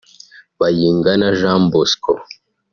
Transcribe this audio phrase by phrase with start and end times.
[0.59, 2.11] Bayingana Jean Bosco